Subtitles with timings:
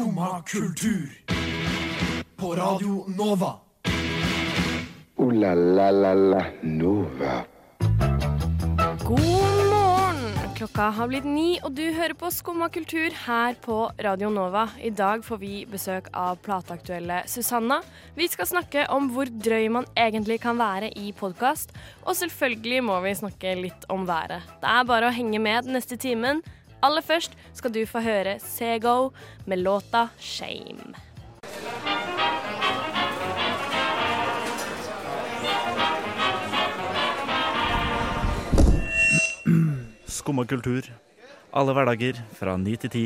[0.00, 1.08] Skumma kultur.
[2.36, 3.54] På Radio Nova.
[5.16, 7.44] O-la-la-la-la Nova.
[9.04, 9.20] God
[9.70, 10.16] morgen!
[10.56, 14.70] Klokka har blitt ni, og du hører på Skumma kultur her på Radio Nova.
[14.80, 17.82] I dag får vi besøk av plateaktuelle Susanna.
[18.16, 21.76] Vi skal snakke om hvor drøy man egentlig kan være i podkast.
[22.06, 24.48] Og selvfølgelig må vi snakke litt om været.
[24.64, 26.40] Det er bare å henge med den neste timen.
[26.82, 29.10] Aller først skal du få høre Sego
[29.46, 30.96] med låta 'Shame'.
[40.06, 40.82] Skumma kultur.
[41.52, 43.04] Alle hverdager fra ni til ti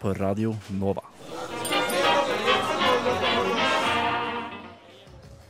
[0.00, 1.02] på Radio Nova.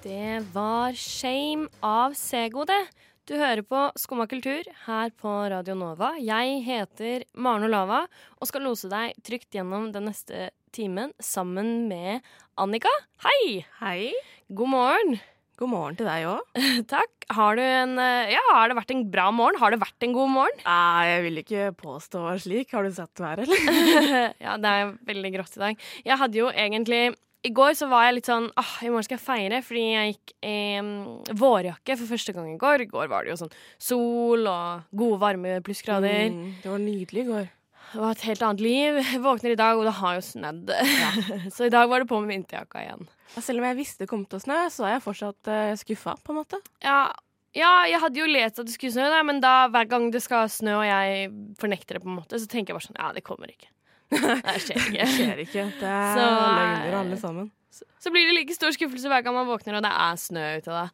[0.02, 2.83] Det var Shame av Sego, det.
[3.24, 6.10] Du hører på Skumma kultur her på Radio Nova.
[6.20, 8.02] Jeg heter Maren Olava
[8.37, 12.20] og skal lose deg trygt gjennom den neste timen sammen med
[12.61, 12.92] Annika.
[13.25, 13.64] Hei!
[13.78, 14.12] Hei.
[14.52, 15.17] God morgen.
[15.56, 16.61] God morgen til deg òg.
[16.92, 17.12] Takk.
[17.33, 19.56] Har du en eh, Ja, har det vært en bra morgen?
[19.62, 20.61] Har det vært en god morgen?
[20.69, 22.77] Nei, jeg vil ikke påstå slik.
[22.77, 24.34] Har du sett været, eller?
[24.50, 25.89] ja, det er veldig grått i dag.
[26.05, 27.06] Jeg hadde jo egentlig
[27.45, 30.14] i går så var jeg litt sånn ah, I morgen skal jeg feire, fordi jeg
[30.14, 32.86] gikk i eh, vårjakke for første gang i går.
[32.86, 36.33] I går var det jo sånn sol og gode, varme plussgrader.
[36.33, 37.51] Mm, det var nydelig i går.
[37.95, 38.97] Det var et helt annet liv.
[39.12, 40.73] Jeg våkner i dag, og det har jo snødd.
[41.55, 43.05] så i dag var det på med vinterjakka igjen.
[43.34, 45.77] Ja, selv om jeg visste det kom til å snø, så er jeg fortsatt uh,
[45.79, 46.58] skuffa, på en måte.
[46.83, 47.12] Ja,
[47.55, 50.25] ja, jeg hadde jo lest at det skulle snø, da, men da, hver gang det
[50.25, 51.29] skal snø og jeg
[51.61, 53.70] fornekter det, på en måte, så tenker jeg bare sånn Ja, det kommer ikke.
[54.15, 54.95] Det skjer ikke.
[54.95, 55.67] Det skjer ikke.
[55.81, 57.51] Det er Så, løgner alle sammen.
[57.75, 60.45] Så, så blir det like stor skuffelse hver gang man våkner og det er snø
[60.61, 60.70] ute.
[60.70, 60.87] da.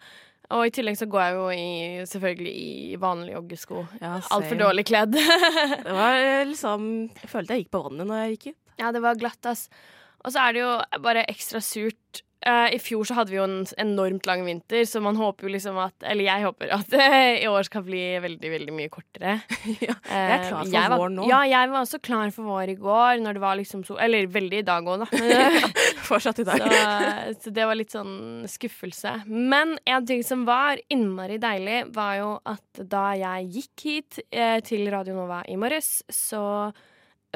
[0.57, 1.67] Og i tillegg så går jeg jo i,
[2.11, 3.85] selvfølgelig i vanlige joggesko.
[4.01, 5.15] Ja, Altfor dårlig kledd.
[5.87, 6.89] Det var eh, liksom
[7.21, 8.59] Jeg følte jeg gikk på vannet når jeg gikk ut.
[8.83, 9.69] ja, det var glatt, ass.
[10.25, 10.73] Og så er det jo
[11.05, 12.25] bare ekstra surt.
[12.41, 15.53] Eh, I fjor så hadde vi jo en enormt lang vinter, så man håper jo
[15.53, 16.95] liksom at Eller jeg håper at
[17.45, 19.35] i år skal bli veldig, veldig mye kortere.
[19.87, 21.27] ja, jeg er klar Eh, for uh, vår nå.
[21.29, 24.29] Ja, jeg var også klar for vår i går, når det var liksom så Eller
[24.31, 25.61] veldig i dag òg, da.
[26.09, 26.65] Fortsatt i dag.
[26.65, 29.19] Så, så det var litt sånn skuffelse.
[29.29, 34.59] Men en ting som var innmari deilig, var jo at da jeg gikk hit eh,
[34.65, 36.73] til Radio Nova i morges, så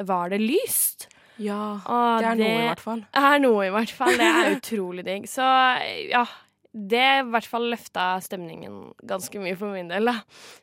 [0.03, 1.07] var det lyst.
[1.41, 3.05] Ja, Og det er noe i hvert fall.
[3.19, 4.15] er noe, i hvert fall.
[4.17, 5.29] Det er utrolig digg.
[5.31, 5.45] Så
[6.11, 6.25] ja.
[6.75, 10.09] Det i hvert fall løfta stemningen ganske mye for min del.
[10.09, 10.17] da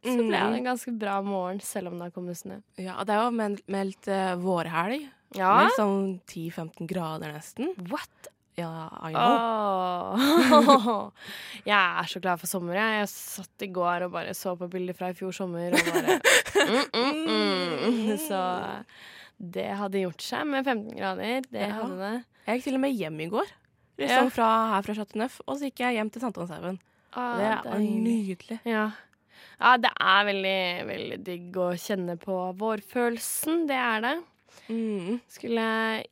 [0.05, 2.59] Så ble det en ganske bra morgen, selv om det har kommet snø.
[2.77, 5.07] Ja, det er jo meldt, meldt eh, vårhelg.
[5.33, 7.73] Ja, Meldt sånn 10-15 grader nesten.
[7.89, 8.29] what?
[8.61, 10.21] Ja, I know.
[10.21, 11.09] Åh.
[11.73, 12.77] Jeg er så glad for sommer.
[12.77, 15.89] Jeg, jeg satt i går og bare så på bilder fra i fjor sommer og
[15.89, 16.19] bare
[16.69, 18.13] mm, mm, mm.
[18.21, 18.43] Så
[19.43, 21.43] det hadde gjort seg med 15 grader.
[21.51, 21.73] Det Ja.
[21.83, 22.25] hadde det.
[22.47, 23.47] Jeg gikk til og med hjem i går.
[23.99, 24.07] Ja.
[24.07, 26.79] Liksom fra her fra Chateauneuf, og så gikk jeg hjem til Sankthanshaugen.
[27.15, 28.61] Ah, Det var nydelig.
[28.65, 28.91] Ja.
[29.61, 33.67] ja, det er veldig, veldig digg å kjenne på vårfølelsen.
[33.69, 34.15] Det er det.
[34.69, 35.21] Mm.
[35.29, 35.63] Skulle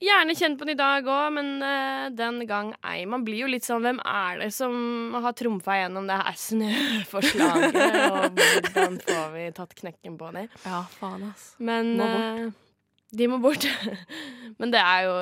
[0.00, 3.04] gjerne kjent på den i dag òg, men uh, den gang ei.
[3.06, 7.76] Man blir jo litt sånn Hvem er det som har trumfa gjennom det her snøforslaget?
[8.10, 10.46] og hvordan får vi tatt knekken på det?
[10.64, 11.54] Ja, faen, ass.
[11.58, 12.20] Men Må bort.
[12.20, 12.50] eh,
[13.16, 13.65] de må bort.
[14.60, 15.15] men det er jo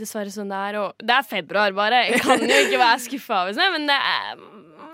[0.00, 0.78] dessverre sånn det er.
[0.82, 2.04] Og det er februar, bare.
[2.10, 4.42] Jeg kan jo ikke være skuffa over snø, men det er,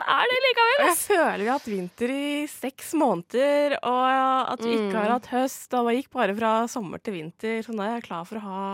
[0.04, 0.76] er det likevel.
[0.90, 4.96] Jeg føler vi har hatt vinter i seks måneder, og at vi ikke Mm.
[5.00, 5.68] har hatt høst.
[5.78, 8.44] Og det gikk bare fra sommer til vinter, så nå er jeg klar for å
[8.48, 8.64] ha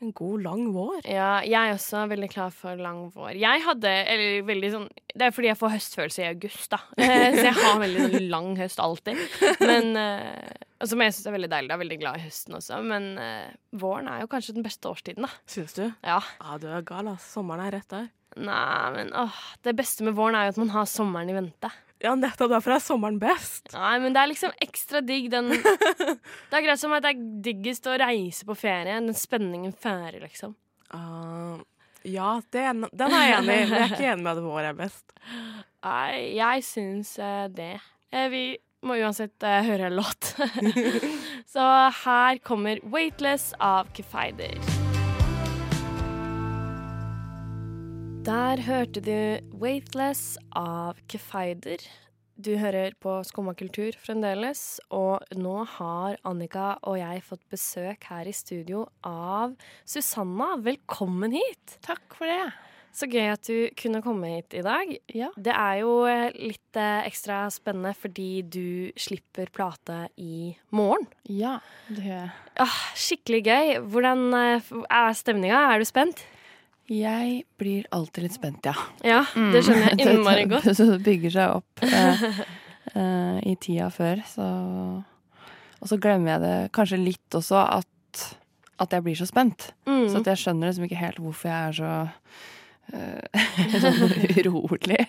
[0.00, 1.02] en god, lang vår.
[1.04, 3.34] Ja, jeg er også veldig klar for lang vår.
[3.36, 6.78] Jeg hadde, eller veldig sånn Det er fordi jeg får høstfølelse i august, da.
[7.36, 9.20] Så jeg har veldig sånn lang høst alltid.
[9.60, 10.54] Men eh,
[10.88, 11.68] Som jeg syns er veldig deilig.
[11.68, 12.78] Jeg er veldig glad i høsten også.
[12.86, 13.50] Men uh,
[13.82, 15.32] våren er jo kanskje den beste årstiden, da.
[15.50, 15.84] Syns du?
[16.06, 16.20] Ja.
[16.40, 17.26] Ja, du er gal, ass.
[17.34, 18.08] Sommeren er rett der.
[18.40, 21.70] Nei, men åh, det beste med våren er jo at man har sommeren i vente.
[22.00, 23.72] Ja, nettopp derfor er sommeren best.
[23.74, 25.50] Nei, men det er liksom ekstra digg den
[26.48, 28.94] Det er greit som at det er diggest å reise på ferie.
[28.94, 30.54] Den spenningen før, liksom.
[30.94, 31.60] Uh,
[32.08, 32.64] ja, det,
[32.96, 33.60] den er jeg enig i.
[33.66, 35.12] Jeg er ikke enig med at vår er best.
[35.84, 37.74] Nei, jeg syns eh, det.
[38.12, 38.44] Eh, vi
[38.86, 40.34] må uansett uh, høre en låt.
[41.52, 41.64] Så
[42.04, 44.56] her kommer 'Weightless' av Kefeider.
[48.24, 51.84] Der hørte du 'Weightless' av Kefeider.
[52.40, 58.30] Du hører på Skumma kultur fremdeles, og nå har Annika og jeg fått besøk her
[58.30, 60.54] i studio av Susanna.
[60.64, 61.76] Velkommen hit!
[61.84, 62.69] Takk for det.
[62.96, 64.90] Så gøy at du kunne komme hit i dag.
[65.14, 65.30] Ja.
[65.38, 71.06] Det er jo eh, litt eh, ekstra spennende fordi du slipper plate i morgen.
[71.30, 71.58] Ja,
[71.88, 72.34] det gjør jeg.
[72.60, 73.72] Ah, skikkelig gøy.
[73.92, 75.62] Hvordan eh, er stemninga?
[75.70, 76.24] Er du spent?
[76.90, 78.74] Jeg blir alltid litt spent, ja.
[79.06, 79.22] Ja,
[79.54, 80.66] det skjønner jeg innmari godt.
[80.66, 82.24] Det bygger seg opp eh,
[82.98, 84.46] eh, i tida før, så
[85.80, 88.24] Og så glemmer jeg det kanskje litt også at,
[88.82, 89.70] at jeg blir så spent.
[89.86, 90.08] Mm.
[90.10, 91.92] Så at jeg skjønner liksom ikke helt hvorfor jeg er så
[93.82, 95.00] sånn urolig.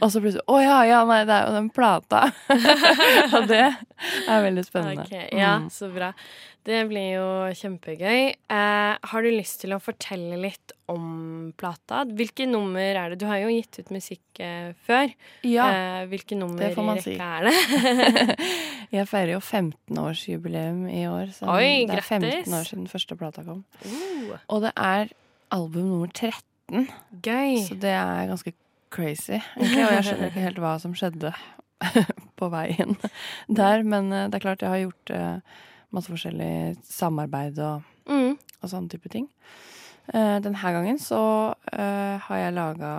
[0.00, 2.26] Og så plutselig Å ja, ja, nei, det er jo den plata!
[3.36, 5.04] Og det er veldig spennende.
[5.08, 5.70] Okay, ja, Mm.
[5.74, 6.12] så bra.
[6.68, 7.26] Det blir jo
[7.56, 8.18] kjempegøy.
[8.52, 12.02] Eh, har du lyst til å fortelle litt om plata?
[12.04, 13.20] Hvilke nummer er det?
[13.22, 15.08] Du har jo gitt ut musikk eh, før.
[15.48, 15.68] Ja.
[15.72, 17.14] Eh, hvilke nummer det får man si.
[17.16, 17.54] er det?
[18.98, 21.32] Jeg feirer jo 15-årsjubileum i år.
[21.36, 23.64] Så Oi, det er 15 år siden første plata kom.
[23.84, 25.10] Uh, Og det er
[25.54, 27.58] album nummer 13, gøy.
[27.66, 28.52] så det er ganske
[28.90, 29.84] crazy, egentlig.
[29.84, 31.32] Og jeg skjønner ikke helt hva som skjedde
[32.40, 32.96] på veien
[33.48, 33.82] der.
[33.84, 35.58] Men eh, det er klart jeg har gjort eh,
[35.94, 38.38] masse forskjellig samarbeid og, Mm.
[38.62, 39.26] og sånne type ting.
[40.08, 41.18] Uh, Denne gangen så
[41.74, 42.92] eh, har jeg laga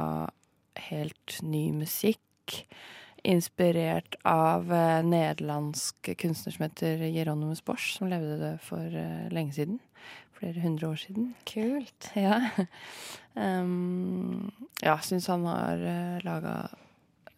[0.91, 2.21] helt ny musikk.
[3.27, 4.69] Inspirert av
[5.03, 9.79] nederlandsk kunstner som heter Jeronimus Bosch, som levde det for eh, lenge siden.
[10.39, 11.33] Flere hundre år siden.
[11.49, 12.11] Kult.
[12.19, 12.41] Ja.
[13.33, 14.49] Um,
[14.81, 16.55] ja, syns han har uh, laga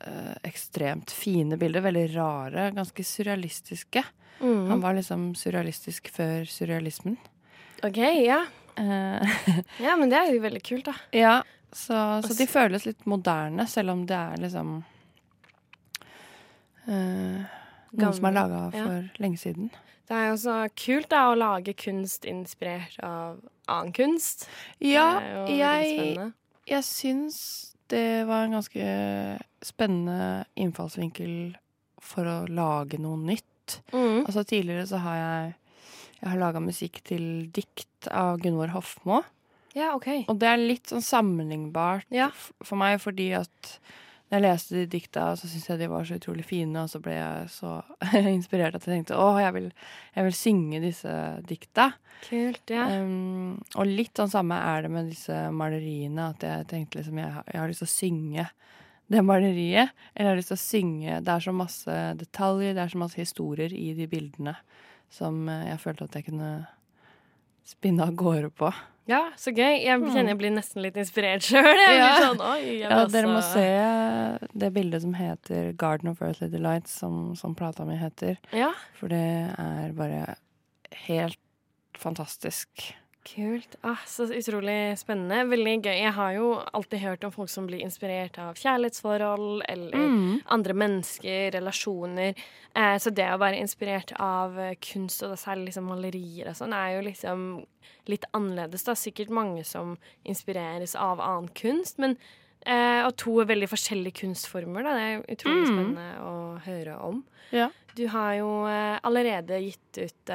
[0.08, 1.84] uh, ekstremt fine bilder.
[1.86, 4.04] Veldig rare, ganske surrealistiske.
[4.40, 4.70] Mm.
[4.70, 7.18] Han var liksom surrealistisk før surrealismen.
[7.84, 8.44] OK, ja.
[8.80, 9.42] Uh,
[9.86, 10.96] Ja, men det er jo veldig kult, da.
[11.14, 11.36] ja,
[11.72, 14.74] så, så de føles litt moderne, selv om det er liksom
[16.88, 17.54] eh,
[17.92, 18.84] Noe som er laga ja.
[18.84, 19.70] for lenge siden.
[20.10, 23.38] Det er jo så kult da, å lage kunst inspirert av
[23.72, 24.48] annen kunst.
[24.84, 26.32] Ja, jeg.
[26.68, 27.38] Jeg syns
[27.92, 28.84] det var en ganske
[29.66, 31.56] spennende innfallsvinkel
[32.02, 33.80] for å lage noe nytt.
[33.94, 34.24] Mm.
[34.26, 35.54] Altså Tidligere så har jeg
[36.22, 39.24] Jeg har laga musikk til dikt av Gunvor Hofmo.
[39.74, 40.28] Ja, OK.
[40.30, 42.28] Og det er litt sånn sammenlignbart Ja.
[42.62, 43.72] for meg, fordi at
[44.32, 47.14] jeg leste de dikta, så syntes jeg de var så utrolig fine, og så ble
[47.18, 47.72] jeg så
[48.32, 49.68] inspirert at jeg tenkte å, jeg vil,
[50.16, 51.16] jeg vil synge disse
[51.50, 51.90] dikta.
[52.30, 52.86] Kult, ja.
[53.02, 56.30] Um, og litt sånn samme er det med disse maleriene.
[56.36, 58.46] At jeg tenkte liksom jeg, har- jeg har lyst til å synge
[59.12, 59.90] det maleriet.
[60.16, 63.02] Eller jeg har lyst til å synge Det er så masse detaljer, det er så
[63.02, 64.56] masse historier i de bildene
[65.12, 66.52] som eh, jeg følte at jeg kunne
[67.68, 68.72] spinne av gårde på.
[69.10, 69.82] Ja, så gøy.
[69.82, 71.66] Jeg kjenner jeg blir nesten litt inspirert sjøl.
[71.92, 72.12] Ja.
[72.22, 72.42] Sånn,
[72.78, 73.66] Ja, dere må se
[74.54, 78.38] det bildet som heter 'Garden of Earthly Delights', som, som plata mi heter.
[78.56, 79.24] Ja, For det
[79.58, 80.36] er bare
[81.08, 81.40] helt
[81.98, 82.94] fantastisk.
[83.24, 83.76] Kult.
[83.84, 85.44] Ah, så utrolig spennende.
[85.50, 85.98] Veldig gøy.
[86.02, 90.42] Jeg har jo alltid hørt om folk som blir inspirert av kjærlighetsforhold eller Mm.
[90.50, 92.36] andre mennesker, relasjoner.
[92.76, 96.74] Eh, så det å være inspirert av eh, kunst, og særlig liksom malerier og sånn,
[96.74, 97.66] er jo liksom
[98.08, 98.84] litt annerledes.
[98.84, 98.94] da.
[98.94, 102.18] Sikkert mange som inspireres av annen kunst, men
[102.66, 104.94] eh, Og to veldig forskjellige kunstformer, da.
[104.94, 105.72] Det er utrolig Mm.
[105.72, 107.24] spennende å høre om.
[107.52, 107.70] Ja.
[107.96, 110.26] Du har jo eh, allerede gitt ut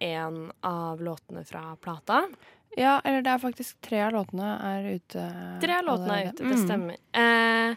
[0.00, 2.28] én av låtene fra plata.
[2.76, 5.60] Ja, eller det er faktisk tre av låtene er ute.
[5.62, 6.66] Tre av låtene er ute, det Mm.
[6.66, 6.96] stemmer.
[7.14, 7.76] Eh,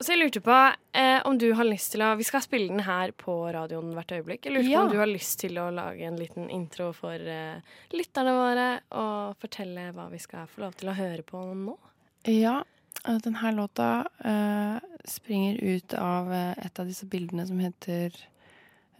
[0.00, 2.80] så jeg lurte på eh, om du har lyst til å Vi skal spille den
[2.80, 4.44] her på radioen hvert øyeblikk.
[4.44, 4.78] Jeg lurte Ja.
[4.80, 7.60] på om du har lyst til å lage en liten intro for eh,
[7.92, 11.78] lytterne våre, og fortelle hva vi skal få lov til å høre på nå.
[12.26, 12.62] Ja,
[13.04, 18.14] eh, den her låta uh, springer ut av eh, et av disse bildene som heter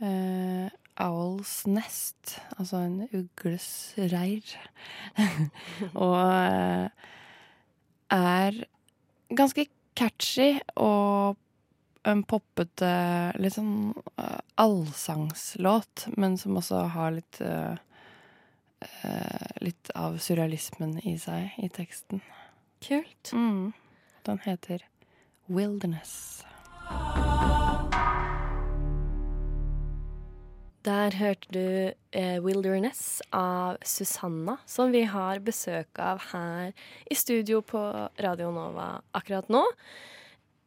[0.02, 0.68] uh,
[1.00, 4.44] Owl's Nest, altså en ugles reir.
[6.06, 6.88] og uh,
[8.10, 8.64] er
[9.30, 9.66] ganske
[9.96, 11.38] catchy og
[12.08, 12.88] en poppete,
[13.36, 13.92] litt sånn
[14.56, 17.42] allsangslåt, men som også har litt
[19.60, 22.22] Litt av surrealismen i seg i teksten.
[22.80, 23.32] Kult.
[23.36, 23.74] Mm.
[24.26, 24.82] Den heter
[25.48, 26.44] Wilderness.
[30.84, 36.72] Der hørte du eh, 'Wilderness' av Susanna, som vi har besøk av her
[37.10, 37.80] i studio på
[38.16, 39.60] Radio Nova akkurat nå.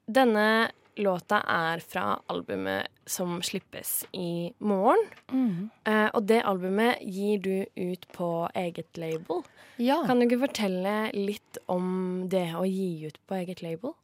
[0.05, 5.01] Denne låta er fra albumet som slippes i morgen.
[5.31, 5.69] Mm.
[5.85, 9.43] Eh, og det albumet gir du ut på eget label.
[9.81, 10.01] Ja.
[10.07, 13.95] Kan du ikke fortelle litt om det å gi ut på eget label?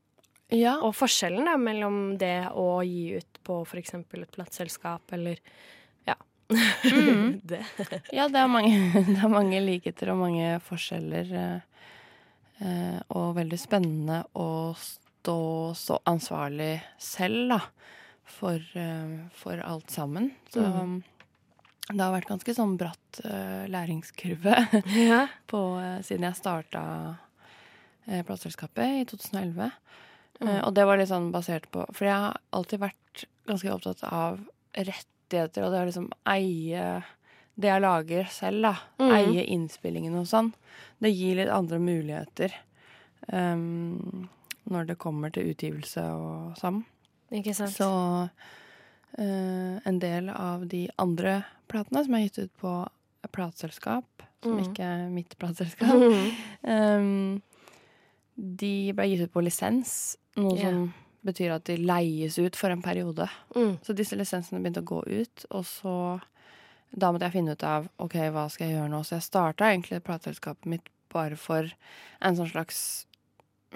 [0.49, 0.79] ja.
[0.81, 3.93] Og forskjellen da mellom det å gi ut på f.eks.
[3.93, 5.37] et plateselskap eller
[6.09, 6.15] ja.
[7.51, 7.61] det.
[8.11, 8.73] ja, det er mange,
[9.13, 11.33] det er mange likheter og mange forskjeller.
[11.37, 11.59] eh,
[12.59, 14.75] Eh, og veldig spennende å
[15.19, 17.59] stå så ansvarlig selv, da,
[18.25, 20.31] for, eh, for alt sammen.
[20.53, 21.03] Så Mhm.
[21.91, 24.55] det har vært ganske sånn bratt uh, læringskurve
[25.09, 25.27] Ja.
[25.47, 27.17] på, eh, siden jeg starta
[28.07, 29.71] uh, plateselskapet i 2011.
[30.39, 30.47] Mm.
[30.47, 34.03] Uh, og det var litt sånn basert på For jeg har alltid vært ganske opptatt
[34.07, 34.39] av
[34.77, 37.03] rettigheter og det å liksom eie
[37.59, 38.75] det jeg lager selv, da.
[39.01, 39.11] Mm.
[39.17, 40.53] Eie innspillingen og sånn.
[41.01, 42.53] Det gir litt andre muligheter
[43.33, 44.29] um,
[44.71, 46.85] når det kommer til utgivelse og sammen.
[47.35, 47.75] Ikke sant?
[47.75, 52.73] Så uh, en del av de andre platene som er gitt ut på
[53.35, 54.63] plateselskap, som Mm.
[54.63, 55.99] ikke er mitt plateselskap,
[56.63, 57.41] um,
[58.63, 60.69] de ble gitt ut på lisens, noe yeah.
[60.69, 60.93] som
[61.27, 63.27] betyr at de leies ut for en periode.
[63.55, 63.77] Mm.
[63.83, 65.95] Så disse lisensene begynte å gå ut, og så
[66.89, 69.03] da måtte jeg finne ut av ok, hva skal jeg gjøre nå.
[69.05, 71.69] Så jeg starta egentlig plateselskapet mitt bare for
[72.21, 72.79] en sånn slags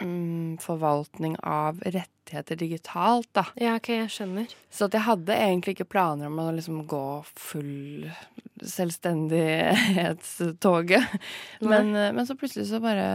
[0.01, 3.45] mm, forvaltning av rettigheter digitalt, da.
[3.59, 4.47] Ja, OK, jeg skjønner.
[4.73, 7.07] Så at jeg hadde egentlig ikke planer om å liksom gå
[7.38, 8.09] full
[8.63, 11.03] selvstendighetstoget.
[11.59, 13.07] Men, eh, men så plutselig så bare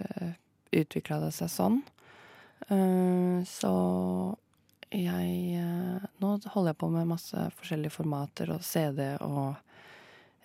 [0.00, 0.30] uh,
[0.72, 1.82] utvikla det seg sånn.
[2.70, 3.72] Uh, så
[4.90, 9.54] jeg uh, Nå holder jeg på med masse forskjellige formater og CD og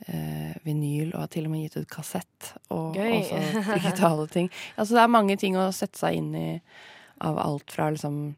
[0.08, 2.52] eh, vinyl, og har til og med gitt ut kassett.
[2.70, 3.22] Og Gøy.
[3.22, 4.50] også digitale ting.
[4.78, 6.50] Altså det er mange ting å sette seg inn i
[7.22, 8.36] av alt fra liksom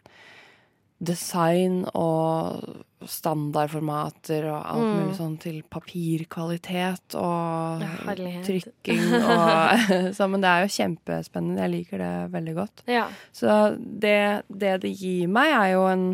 [1.00, 4.96] design og standardformater og alt Mm.
[4.98, 8.46] mulig sånn til papirkvalitet og herlighet.
[8.48, 11.62] trykking og så, Men det er jo kjempespennende.
[11.62, 12.84] Jeg liker det veldig godt.
[12.90, 13.06] Ja.
[13.32, 16.08] Så det, det det gir meg, er jo en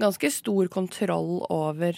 [0.00, 1.96] ganske stor kontroll over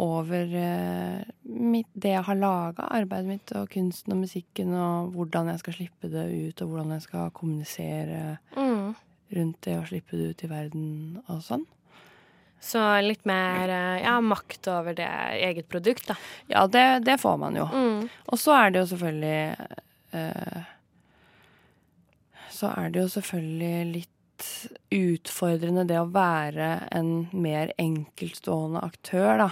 [0.00, 5.50] over eh, mitt, det jeg har laga, arbeidet mitt og kunsten og musikken, og hvordan
[5.52, 8.94] jeg skal slippe det ut, og hvordan jeg skal kommunisere Mm.
[9.32, 10.88] rundt det å slippe det ut i verden
[11.28, 11.66] og sånn.
[12.62, 15.08] Så litt mer eh, ja, makt over det
[15.42, 16.16] eget produkt, da.
[16.48, 17.64] Ja, det, det får man jo.
[17.66, 18.08] Mm.
[18.30, 19.56] Og så er det jo selvfølgelig
[20.14, 20.62] eh,
[22.52, 24.08] Så er det jo selvfølgelig litt
[24.94, 29.50] utfordrende det å være en mer enkeltstående aktør, da.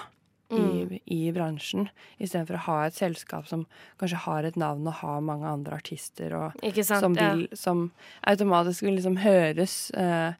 [0.51, 1.89] I, I bransjen,
[2.19, 3.67] istedenfor å ha et selskap som
[4.01, 6.53] kanskje har et navn og har mange andre artister, og
[6.83, 7.01] sant?
[7.05, 7.35] som, Ja.
[7.55, 7.91] som
[8.27, 10.33] automatisk vil liksom høres eh,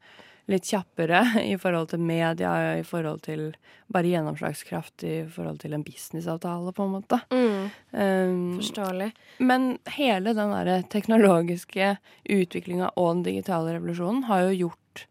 [0.51, 1.21] litt kjappere
[1.53, 2.51] i forhold til media,
[2.81, 3.53] i forhold til
[3.93, 7.21] bare gjennomslagskraft, i forhold til en businessavtale, på en måte.
[7.31, 7.71] Mm.
[7.93, 9.13] Um, Forståelig.
[9.39, 11.97] men hele den derre teknologiske
[12.29, 15.07] utviklinga og den digitale revolusjonen har jo gjort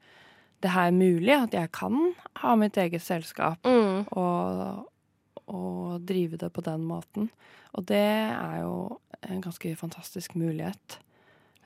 [0.61, 4.07] det her mulig, at jeg kan ha mitt eget selskap Mm.
[4.11, 4.88] og,
[5.49, 7.29] og drive det på den måten.
[7.77, 10.99] Og det er jo en ganske fantastisk mulighet.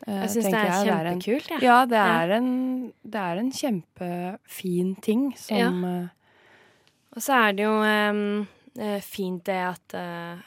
[0.08, 0.88] eh, Jeg syns det er jeg.
[0.90, 1.60] kjempekult, Ja.
[1.62, 6.08] Ja, det er, en, det er en kjempefin ting som ja.
[7.14, 10.42] Og så er det jo eh, fint det at uh,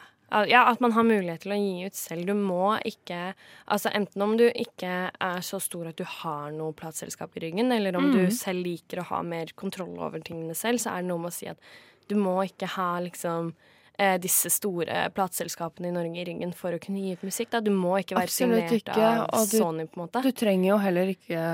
[0.50, 2.26] ja, at man har mulighet til å gi ut selv.
[2.26, 3.34] Du må ikke
[3.70, 7.70] Altså enten om du ikke er så stor at du har noe plateselskap i ryggen,
[7.72, 11.10] eller om du selv liker å ha mer kontroll over tingene selv, så er det
[11.12, 11.58] noe med å si at
[12.08, 13.52] du må ikke ha liksom
[13.98, 17.50] eh, disse store plateselskapene i Norge i ryggen for å kunne gi ut musikk.
[17.54, 17.60] Da.
[17.64, 20.22] Du må ikke være Absolutt signert ikke, av du- Sony, på en måte.
[20.26, 21.44] Du trenger jo heller ikke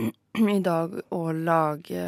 [0.56, 2.04] i dag å lage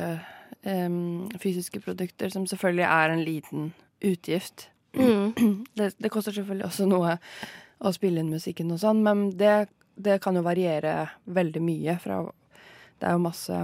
[0.64, 3.70] um, fysiske produkter, som selvfølgelig er en liten
[4.04, 4.68] utgift.
[4.98, 5.32] Mm.
[5.78, 7.18] Det, det koster selvfølgelig også noe
[7.78, 12.16] å spille inn musikken og sånn, men det, det kan jo variere veldig mye fra
[12.98, 13.58] Det er jo masse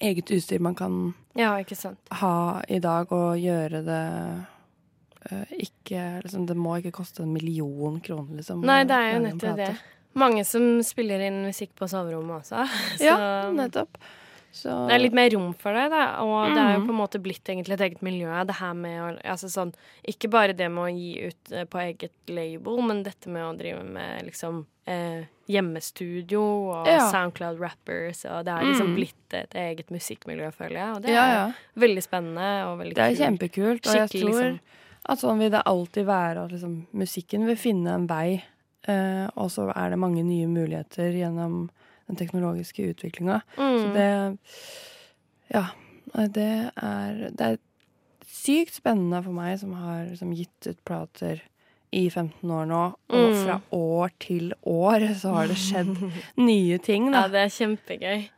[0.00, 0.94] eget utstyr man kan
[1.38, 1.98] Ja, ikke sant.
[2.20, 4.00] ha i dag, og gjøre det
[5.30, 8.64] eh, ikke liksom, Det må ikke koste en million kroner, liksom.
[8.66, 9.70] Nei, det er jo nettopp det.
[10.14, 12.66] Mange som spiller inn musikk på soverommet også.
[13.00, 13.16] Så Ja,
[13.54, 13.96] nettopp.
[14.52, 16.02] Så det er litt mer rom for det, da.
[16.20, 16.86] Og det er jo Mhm.
[16.90, 18.28] på en måte blitt egentlig et eget miljø.
[18.44, 19.72] Det her med å altså sånn
[20.06, 23.56] Ikke bare det med å gi ut eh, på eget label, men dette med å
[23.56, 26.42] drive med liksom eh, hjemmestudio
[26.72, 27.10] og Ja.
[27.10, 28.94] Soundcloud rappers, og det er liksom Mm.
[28.96, 30.96] blitt et eget musikkmiljø, føler jeg.
[30.96, 31.52] Og det ja, er ja.
[31.76, 32.96] veldig spennende og veldig kult.
[32.96, 33.22] Det er kult.
[33.26, 34.58] kjempekult, og jeg tror liksom.
[35.06, 38.42] at sånn vil det alltid være at liksom, musikken vil finne en vei,
[38.88, 41.70] eh, og så er det mange nye muligheter gjennom
[42.08, 43.42] den teknologiske utviklinga.
[43.56, 43.92] Så Mm.
[43.94, 44.38] det
[45.54, 45.66] Ja.
[46.14, 47.58] Det er, det er
[48.26, 51.40] sykt spennende for meg, som har liksom, gitt ut plater
[51.92, 52.82] i 15 år nå,
[53.12, 53.40] og Mm.
[53.44, 55.92] fra år til år så har det skjedd
[56.36, 57.26] nye ting, da.
[57.26, 58.28] Ja, det er kjempegøy.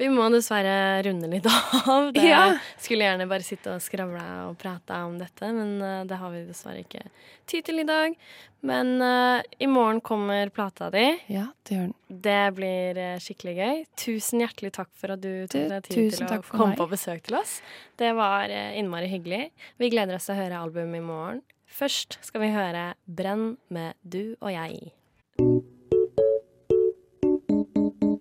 [0.00, 1.44] Vi må dessverre runde litt
[1.86, 2.08] av.
[2.16, 2.56] Det Ja.
[2.80, 6.40] skulle gjerne bare sitte og skravle og prate om dette, men eh, det har vi
[6.48, 7.04] dessverre ikke
[7.46, 8.16] tid til i dag.
[8.64, 11.02] Men uh, i morgen kommer plata di.
[11.34, 11.94] Ja, det gjør den.
[12.22, 13.80] Det blir eh, skikkelig gøy.
[13.98, 16.78] Tusen hjertelig takk for at du tok deg tid tusen til å komme meg.
[16.78, 17.56] på besøk til oss.
[17.98, 19.48] Det var innmari hyggelig.
[19.82, 21.42] Vi gleder oss til å høre albumet i morgen.
[21.72, 24.92] Først skal vi høre Brenn med Du og jeg.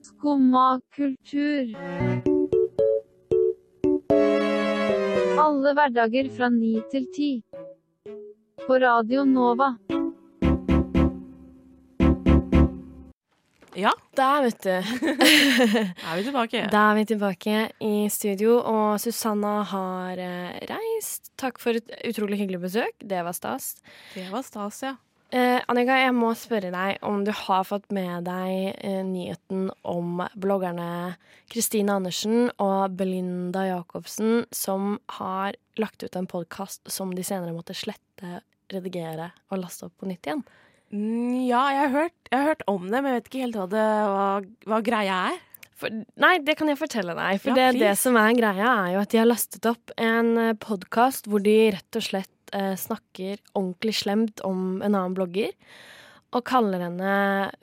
[0.08, 1.74] Skumma kultur.
[5.46, 7.32] Alle hverdager fra ni til ti.
[8.64, 9.74] På Radio Nova.
[13.78, 14.70] Ja, Der, vet du.
[14.70, 16.66] er vi tilbake.
[16.72, 21.32] Da er vi tilbake i studio, og Susanna har eh, reist.
[21.40, 22.98] Takk for et utrolig hyggelig besøk.
[23.00, 23.78] Det var stas.
[24.16, 24.98] Det var stas, ja.
[25.32, 30.20] Eh, Annika, jeg må spørre deg om du har fått med deg eh, nyheten om
[30.36, 31.14] bloggerne
[31.52, 37.72] Kristine Andersen og Belinda Jacobsen som har lagt ut en podkast som de senere måtte
[37.78, 40.44] slette, redigere og laste opp på nytt igjen.
[40.92, 43.58] Mm, Ja, jeg har, hørt, jeg har hørt om det, men jeg vet ikke helt
[43.60, 44.28] hva, det, hva,
[44.72, 45.40] hva greia er.
[45.82, 47.40] For, nei, det kan jeg fortelle deg.
[47.42, 50.36] For Ja, det, det som er greia, er jo at de har lastet opp en
[50.62, 55.50] podkast hvor de rett og slett eh, snakker ordentlig slemt om en annen blogger.
[56.38, 57.16] Og kaller henne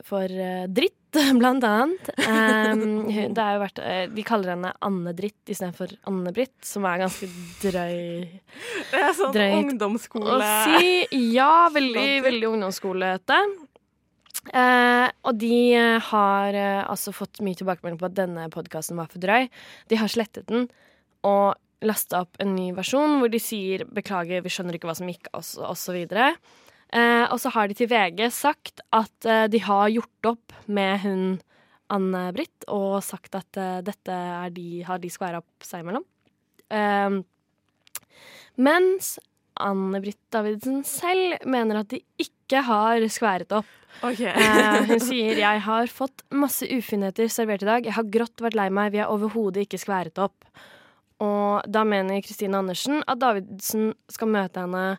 [0.04, 0.97] for eh, dritt,
[1.40, 2.10] blant annet.
[2.20, 6.84] Um, hun- det er jo vært, eh, de kaller henne Anne Dritt istedenfor Anne-Britt, som
[6.84, 7.28] er ganske
[7.62, 8.26] drøy
[8.90, 9.56] Det er sånn Drøyt.
[9.62, 11.06] ungdomsskole å si.
[11.32, 13.38] Ja, veldig, veldig ungdomsskolete.
[14.54, 19.08] Uh, og de eh, har uh, altså fått mye tilbakemelding på at denne podkasten var
[19.10, 19.48] for drøy.
[19.90, 20.68] De har slettet den
[21.26, 25.10] og lasta opp en ny versjon hvor de sier 'beklager, vi skjønner ikke hva som
[25.10, 25.28] gikk'.
[25.34, 26.32] Og, så videre.
[26.92, 31.00] Eh, og så har de til VG sagt at eh, de har gjort opp med
[31.04, 31.24] hun
[31.92, 36.04] Anne-Britt og sagt at eh, dette er de, har de skværa opp seg imellom.
[36.68, 37.18] Eh,
[38.58, 39.16] mens
[39.58, 43.70] Anne-Britt Davidsen selv mener at de ikke har skværet opp.
[44.04, 44.30] Okay.
[44.30, 47.84] Eh, hun sier 'Jeg har fått masse ufinheter servert i dag.
[47.84, 48.92] Jeg har grått vært lei meg.
[48.92, 50.46] Vi har overhodet ikke skværet opp'.
[51.20, 54.98] Og da mener Kristine Andersen at Davidsen skal møte henne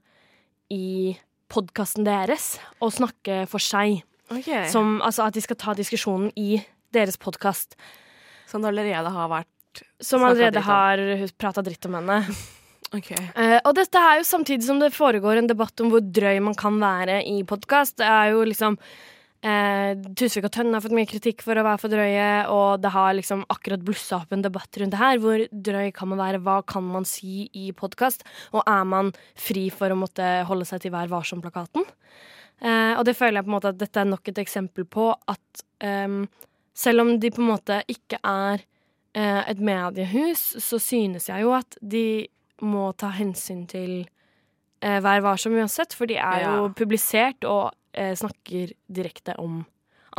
[0.70, 1.16] i
[1.50, 4.04] podkasten deres og snakke for seg.
[4.30, 4.68] Okay.
[4.70, 6.62] Som, altså at de skal ta diskusjonen i
[6.94, 7.76] deres podkast.
[8.50, 11.02] Som allerede har vært Som allerede har
[11.38, 12.24] prata dritt om henne.
[12.90, 13.22] Okay.
[13.38, 16.56] Uh, og dette er jo samtidig som det foregår en debatt om hvor drøy man
[16.58, 18.00] kan være i podkast.
[18.02, 18.80] Det er jo liksom
[19.44, 22.92] eh, Tusvik og Tønne har fått mye kritikk for å være for drøye, og det
[22.96, 25.22] har liksom akkurat blussa opp en debatt rundt det her.
[25.24, 26.42] Hvor drøy kan man være?
[26.44, 28.26] Hva kan man si i podkast?
[28.54, 31.86] Og er man fri for å måtte holde seg til Vær varsom-plakaten?
[32.60, 35.14] Eh, og det føler jeg på en måte at dette er nok et eksempel på
[35.32, 36.20] at eh,
[36.76, 38.66] selv om de på en måte ikke er
[39.16, 42.28] eh, et mediehus, så synes jeg jo at de
[42.60, 44.02] må ta hensyn til
[44.84, 46.74] eh, Vær varsom uansett, for de er jo Ja.
[46.76, 49.64] publisert og eh, snakker direkte om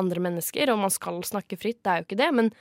[0.00, 2.52] andre mennesker, og man skal snakke fritt, det er jo ikke det, men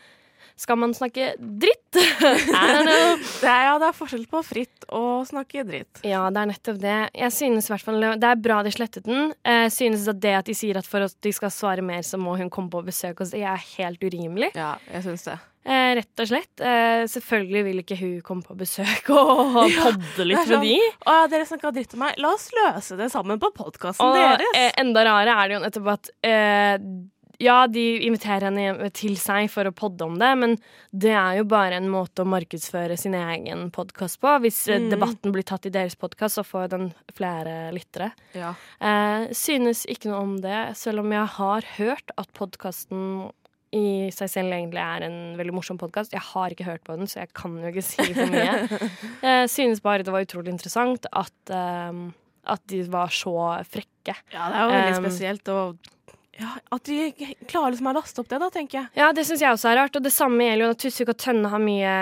[0.59, 1.77] skal man snakke dritt?
[3.39, 6.01] Det er, ja, det er forskjell på fritt og snakke dritt.
[6.07, 6.97] Ja, det er nettopp det.
[7.15, 9.31] Jeg synes i hvert Det er bra de slettet den.
[9.45, 12.19] Jeg synes at det at de sier at for at de skal svare mer, så
[12.21, 14.51] må hun komme på besøk hos det, er helt urimelig.
[14.57, 15.39] Ja, jeg synes det.
[15.65, 16.61] Eh, rett og slett.
[16.63, 20.77] Eh, selvfølgelig vil ikke hun komme på besøk og podde litt er med de.
[21.05, 22.15] Å, ja, dere snakka dritt om meg.
[22.23, 24.45] La oss løse det sammen på podkasten deres.
[24.55, 26.77] eh, enda rarere er det jo nettopp at eh,
[27.39, 30.55] ja, de inviterer henne til seg for å podde om det, men
[30.91, 34.33] det er jo bare en måte å markedsføre sin egen podkast på.
[34.43, 34.89] Hvis eh, Mm.
[34.91, 38.09] debatten blir tatt i deres podkast, så får den flere lyttere.
[38.35, 38.55] ja.
[38.83, 43.29] Eh, synes ikke noe om det, selv om jeg har hørt at podkasten
[43.75, 46.15] i seg selv egentlig er en veldig morsom podkast.
[46.15, 48.79] Jeg har ikke hørt på den, så jeg kan jo ikke si for mye.
[49.29, 52.07] Jeg synes bare det var utrolig interessant at, um,
[52.49, 53.35] at de var så
[53.69, 54.15] frekke.
[54.33, 55.51] ja, det er jo veldig Um, spesielt.
[55.53, 55.91] Og
[56.39, 57.09] ja, at de
[57.49, 58.89] klarer liksom å laste opp det, da, tenker jeg.
[59.01, 59.97] Ja, det syns jeg også er rart.
[59.99, 61.95] Og det samme gjelder jo at Tusvik og Tønne har mye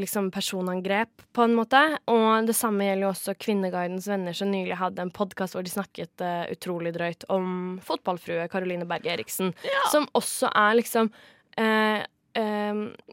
[0.00, 1.82] liksom, personangrep, på en måte.
[2.08, 5.74] Og det samme gjelder jo også Kvinneguidens venner, som nylig hadde en podkast hvor de
[5.74, 9.52] snakket uh, utrolig drøyt om fotballfrue Caroline Berge Eriksen.
[9.92, 11.12] Som også er liksom
[11.60, 12.00] eh,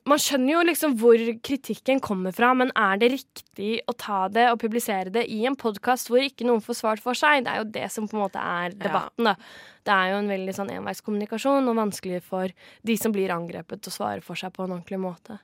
[0.10, 4.48] Man skjønner jo liksom hvor kritikken kommer fra, men er det riktig å ta det
[4.52, 7.46] og publisere det i en podkast hvor ikke noen får svart for seg?
[7.46, 9.36] Det er jo det som på en måte er debatten, da.
[9.86, 12.52] Det er jo en veldig sånn enveiskommunikasjon, og vanskelig for
[12.86, 15.40] de som blir angrepet, å svare for seg på en ordentlig måte.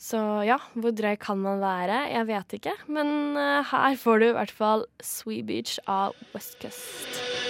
[0.00, 2.06] Så ja, hvor drøy kan man være?
[2.08, 2.72] Jeg vet ikke.
[2.88, 7.49] Men eh, her får du i hvert fall Swee Beach av West Coast.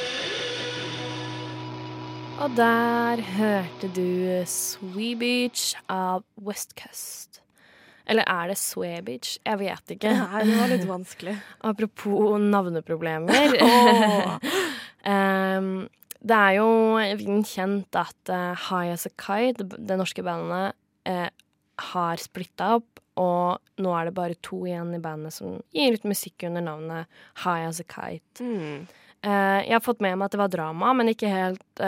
[2.40, 7.42] Og der hørte du Swee Beach av West Coast.
[8.08, 9.34] Eller er det Sway Beach?
[9.44, 10.08] Jeg vet ikke.
[10.16, 11.34] Nei, det var litt vanskelig.
[11.70, 13.58] Apropos navneproblemer.
[15.10, 15.68] Em,
[16.20, 20.76] det er jo kjent at uh, High As A Kite, det, det norske bandet,
[21.12, 21.28] uh,
[21.92, 23.04] har splitta opp.
[23.20, 27.20] Og nå er det bare to igjen i bandet som gir ut musikk under navnet
[27.44, 28.40] High As A Kite.
[28.40, 28.88] Mm.
[29.20, 31.80] Uh, jeg har fått med meg at det var drama, men ikke helt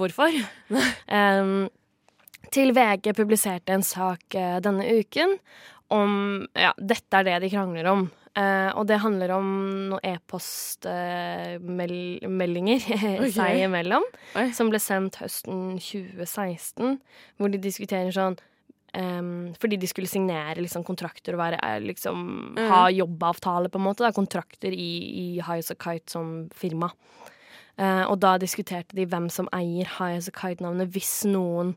[0.00, 0.30] hvorfor.
[1.18, 1.68] um,
[2.54, 5.30] til VG publiserte en sak uh, denne uken
[5.92, 6.10] om
[6.56, 8.02] Ja, dette er det de krangler om.
[8.38, 9.46] Uh, og det handler om
[9.90, 12.80] noen e-postmeldinger
[13.24, 13.32] Ok.
[13.34, 14.04] seg imellom,
[14.38, 14.44] Oi.
[14.54, 16.98] som ble sendt høsten 2016,
[17.40, 18.36] hvor de diskuterer sånn
[18.94, 22.16] um, fordi de skulle signere liksom, kontrakter og være, eh, liksom,
[22.58, 22.68] Mm.
[22.70, 24.02] ha jobbavtale, på en måte.
[24.06, 24.90] Da, kontrakter i,
[25.22, 26.88] i High Kite som firma.
[27.78, 31.76] Eh, og da diskuterte de hvem som eier High As A Kite-navnet hvis noen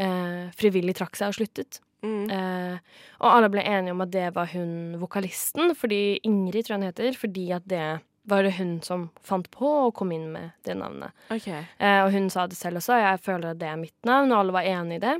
[0.00, 1.80] eh, frivillig trakk seg og sluttet.
[2.04, 2.26] Mm.
[2.30, 6.82] Eh, og alle ble enige om at det var hun vokalisten, fordi Ingrid tror jeg
[6.82, 7.86] hun heter, fordi at det
[8.26, 11.14] var det hun som fant på og kom inn med det navnet.
[11.30, 11.62] Okay.
[11.78, 14.40] Eh, og hun sa det selv også, jeg føler at det er mitt navn, og
[14.40, 15.16] alle var enige i det.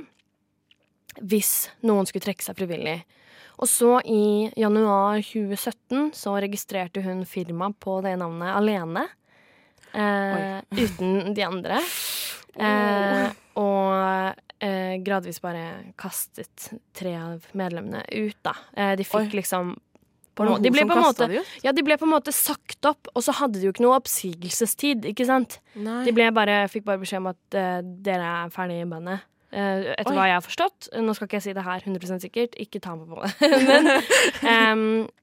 [1.23, 1.53] Hvis
[1.87, 2.99] noen skulle trekke seg frivillig.
[3.57, 9.07] Og så i januar 2017 så registrerte hun firma på det navnet alene.
[9.97, 11.81] Eh, uten de andre.
[12.57, 13.25] Eh,
[13.57, 18.55] og eh, gradvis bare kastet tre av medlemmene ut, da.
[18.77, 19.41] Eh, de fikk Oi.
[19.41, 19.75] liksom
[20.37, 21.27] måte, de ble måte
[21.63, 23.97] ja, de ble på en måte sagt opp, og så hadde de jo ikke noe
[23.97, 25.57] oppsigelsestid, ikke sant?
[25.73, 26.03] Nei.
[26.05, 29.25] De bare, fikk bare beskjed om at uh, dere er ferdig i bandet.
[29.47, 30.17] Eh, etter Oi.
[30.17, 30.89] hva jeg har forstått.
[31.03, 33.51] Nå skal ikke jeg si det her 100% sikkert, ikke ta meg på det.
[33.69, 33.87] men,
[34.43, 34.81] um,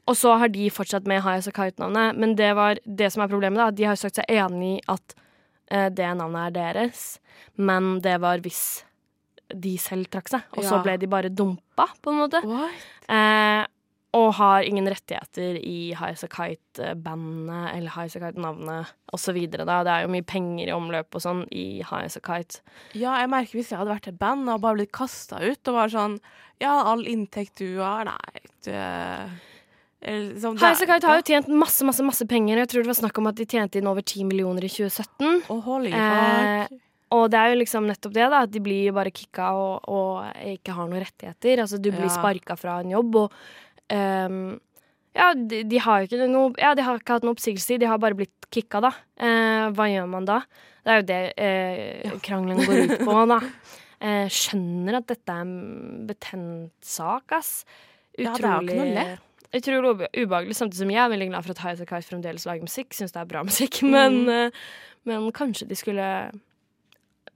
[0.08, 2.16] og så har de fortsatt med High As A Kite-navnet.
[2.20, 5.16] Men det, var, det som er problemet, da, de har sagt seg enig i at
[5.18, 7.04] uh, det navnet er deres.
[7.60, 8.64] Men det var hvis
[9.52, 10.48] de selv trakk seg.
[10.56, 12.40] Og så ble de bare dumpa, på en måte.
[12.48, 13.70] What?
[14.14, 18.92] Eh, og har ingen rettigheter i High As A Kite-bandet eller High As A Kite-navnet
[19.12, 19.38] osv.
[19.50, 22.04] Det er jo mye penger i omløp og sånn i Highasakite.
[22.04, 22.60] As Kite.
[23.00, 25.74] Ja, jeg merker hvis jeg hadde vært et band og bare blitt kasta ut og
[25.74, 26.18] var sånn
[26.62, 28.70] Ja, all inntekt du har Nei, du
[30.06, 32.58] eller liksom, det- High As A Kite har jo tjent masse masse, masse penger.
[32.58, 35.42] Jeg tror det var snakk om at de tjente inn over 10 millioner i 2017.
[35.48, 36.68] Oh, holy Eh.
[37.14, 38.40] Og det er jo liksom nettopp det, da.
[38.42, 41.60] At de blir bare kicka og, og ikke har noen rettigheter.
[41.62, 42.08] Altså, du blir Ja.
[42.08, 43.32] sparka fra en jobb, og
[43.92, 44.60] ehm,
[45.14, 48.00] Ja, de, de har ikke noe Ja, de har ikke hatt noe oppsigelse, de har
[48.02, 48.92] bare blitt kicka, da.
[49.18, 50.40] Uh, hva gjør man da?
[50.84, 53.38] Det er jo det eh, krangelen går ut på, da.
[54.04, 57.62] Uh, skjønner at dette er en betent sak, ass.
[58.20, 59.22] Ja, noe lett.
[59.54, 62.08] Utrolig ube- ubehagelig, samtidig som jeg er veldig glad for at High As A Kite
[62.10, 62.90] fremdeles lager musikk.
[62.94, 63.80] Syns det er bra musikk.
[63.86, 64.58] Men, mm.
[65.06, 66.08] men kanskje de skulle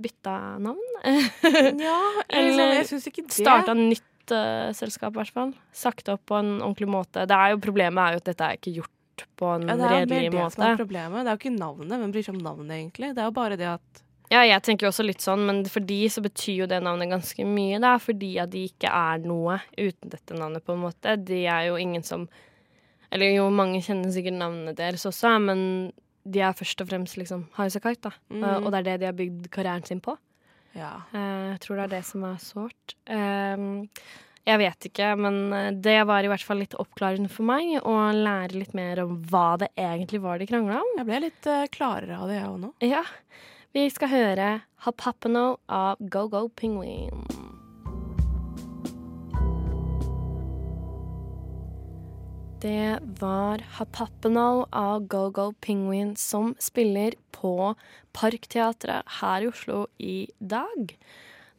[0.03, 0.83] bytta navn?
[1.05, 3.39] Ja, eller Eller Jeg syns ikke det.
[3.39, 5.53] Starta nytt eh, i hvert fall.
[5.73, 7.27] Sagt opp på en ordentlig måte.
[7.29, 9.87] Det er jo Problemet er jo at dette er ikke gjort på en ja, det
[9.87, 10.83] er mer redelig det som er måte.
[10.83, 11.25] problemet.
[11.25, 11.95] Det er jo ikke navnet.
[12.03, 13.11] Hvem bryr seg om navnet, egentlig?
[13.14, 15.81] Det er jo bare det at Ja, jeg tenker jo også litt sånn, men for
[15.81, 17.79] de så betyr jo det navnet ganske mye.
[17.81, 21.17] Det er fordi at de ikke er noe uten dette navnet, på en måte.
[21.17, 22.29] De er jo ingen som
[23.11, 25.93] Eller jo, mange kjenner sikkert navnet deres også, men
[26.29, 28.11] de er først og fremst liksom Kite, da.
[28.29, 28.67] Mm.
[28.67, 30.19] Og det er det de har bygd karrieren sin på.
[30.79, 30.95] Ja.
[31.12, 32.95] Eh, Jeg tror det er det som er sårt.
[33.07, 33.67] Eh,
[34.49, 37.97] Jeg vet ikke, men eh, det var i hvert fall litt oppklarende for meg å
[38.17, 40.95] lære litt mer om hva det egentlig var de krangla om.
[41.03, 42.73] Jeg ble litt klarere av det, jeg òg nå.
[42.87, 43.05] Ja.
[43.77, 47.58] Vi skal høre 'Hap Happeno av Go Go Penguin.
[52.59, 53.97] Det var Hop
[54.71, 57.75] av Go Go Penguin som spiller på
[58.12, 60.97] Parkteatret her i Oslo i dag.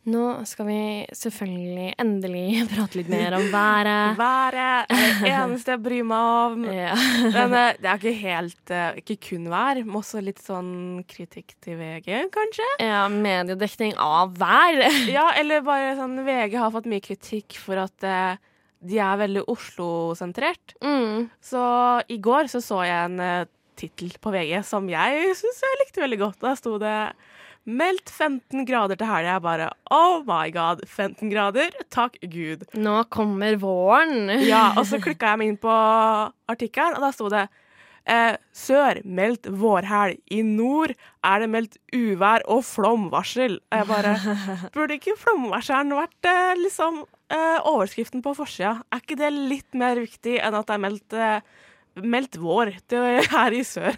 [0.09, 0.81] Nå skal vi
[1.15, 4.19] selvfølgelig endelig prate litt mer om været.
[4.19, 6.67] Været er det eneste jeg bryr meg om.
[6.81, 6.91] Ja.
[7.37, 11.55] Men eh, det er ikke helt eh, Ikke kun vær, men også litt sånn kritikk
[11.63, 12.67] til VG, kanskje?
[12.83, 14.83] ja, mediedekning av vær.
[15.07, 18.39] Ja, eller bare sånn VG har fått mye kritikk for at eh,
[18.79, 20.75] de er veldig Oslo-sentrert.
[20.83, 21.27] Mm.
[21.43, 21.63] Så
[22.07, 26.03] i går så, så jeg en uh, tittel på VG som jeg syns jeg likte
[26.03, 26.39] veldig godt.
[26.43, 26.95] Da sto det
[27.69, 29.35] 'Meldt 15 grader til helga'.
[29.35, 31.75] Jeg bare oh my god, 15 grader?
[31.91, 32.63] Takk Gud.
[32.73, 34.31] Nå kommer våren.
[34.41, 35.75] Ja, og så klikka jeg meg inn på
[36.49, 37.43] artikkelen, og da sto det
[38.09, 40.17] eh, Sør meldt vårhelg.
[40.31, 43.59] I nord er det meldt uvær og flomvarsel.
[43.59, 44.15] Og jeg bare
[44.73, 48.77] Burde ikke flomvarselen vært eh, liksom eh, overskriften på forsida?
[48.93, 51.41] Er ikke det litt mer viktig enn at det er meldt, eh,
[52.03, 53.97] meldt vår til her i sør?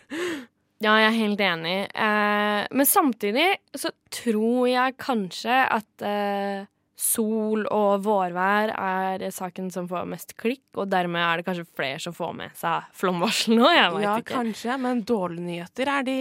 [0.81, 1.77] Ja, jeg er helt enig.
[1.93, 6.63] Eh, men samtidig så tror jeg kanskje at eh,
[7.01, 12.01] sol og vårvær er saken som får mest klikk, og dermed er det kanskje flere
[12.01, 13.69] som får med seg flomvarsel nå.
[13.73, 14.35] Jeg vet Ja, ikke.
[14.39, 16.17] kanskje, men dårlige nyheter er de,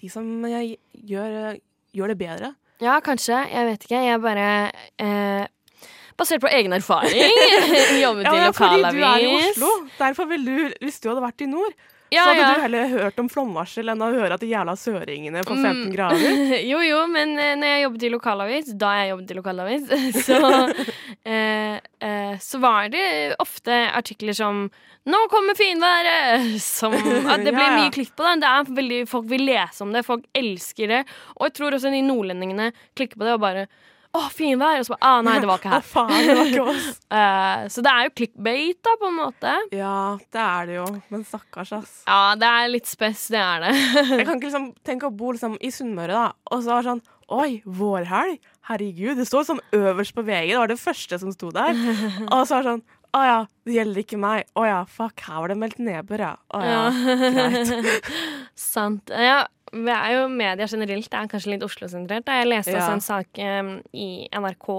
[0.00, 1.58] de som gjør,
[1.96, 2.52] gjør det bedre.
[2.82, 3.36] Ja, kanskje.
[3.52, 4.00] Jeg vet ikke.
[4.08, 4.46] Jeg bare
[4.98, 5.44] eh,
[6.18, 7.32] Basert på egen erfaring.
[8.04, 8.54] Jobbet Ja, i lokalavis.
[8.56, 9.32] fordi du er i.
[9.50, 9.70] Oslo.
[9.98, 11.72] Derfor vil du, hvis du hadde vært i nord,
[12.12, 12.54] Ja, så hadde ja.
[12.58, 15.92] du heller hørt om flomvarsel enn å høre at de jævla søringene får 15 Mm.
[15.94, 16.52] grader.
[16.72, 19.86] jo, jo, men eh, når jeg jobbet i lokalavis, da jeg jobbet i lokalavis,
[20.26, 20.40] så,
[21.24, 23.06] eh, eh, så var det
[23.40, 24.66] ofte artikler som
[25.04, 28.40] 'Nå kommer finværet!' Som, at det blir Ja, mye klikk på det.
[28.44, 31.00] det veldig, folk vil lese om det, folk elsker det.
[31.40, 33.66] Og jeg tror også de nordlendingene klikker på det og bare
[34.12, 35.86] 'Å, finvær!' Og så bare 'Ah, nei, det var ikke Å, her'.
[35.88, 36.88] faen, det var ikke oss.
[37.08, 39.54] uh, så det er jo clickbait, da, på en måte.
[39.72, 40.86] Ja, det er det jo.
[41.08, 41.94] Men stakkars, ass.
[42.06, 43.72] Ja, det er litt spess, det er det.
[44.18, 47.02] Jeg kan ikke liksom tenke å bo liksom i Sunnmøre, da, og så det sånn
[47.32, 48.36] Oi, vårhelg?
[48.68, 49.16] Herregud.
[49.16, 50.50] Det står sånn øverst på VG.
[50.52, 51.72] Det var det første som sto der.
[52.34, 54.46] Og så er det sånn Å ja, det gjelder ikke meg.
[54.56, 56.30] Å ja, fuck, her var det meldt nedbør, ja.
[56.56, 56.84] Å ja,
[57.34, 58.06] greit.
[58.56, 59.12] Sant.
[59.12, 61.10] Ja, vi er jo media generelt.
[61.12, 62.28] Det er kanskje litt Oslo-sentrert.
[62.32, 62.80] Jeg leste Ja.
[62.86, 64.70] også en sak um, i NRK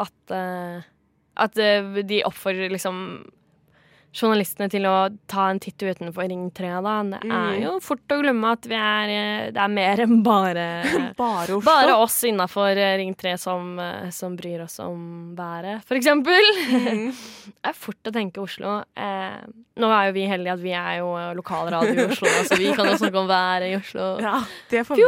[0.00, 0.80] at, uh,
[1.44, 2.96] at eh, de oppfordrer liksom
[4.12, 4.94] journalistene til å
[5.30, 6.70] ta en titt utenfor Ring 3.
[6.82, 6.94] Da.
[7.04, 7.62] Det er Mm.
[7.62, 10.64] jo fort å glemme at vi er, eh, det er mer enn bare
[11.16, 16.42] Bare bare oss innafor Ring 3 som, eh, som bryr oss om været, for eksempel.
[16.70, 17.12] Mm.
[17.60, 18.80] Det er fort å tenke Oslo.
[18.96, 19.38] Eh,
[19.78, 22.86] nå er jo vi heldige at vi er jo lokalradio i Oslo, så vi kan
[22.90, 24.08] jo snakke om været i Oslo.
[24.26, 25.04] Ja, det får vi.